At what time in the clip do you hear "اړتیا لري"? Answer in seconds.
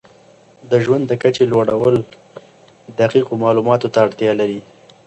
4.05-4.59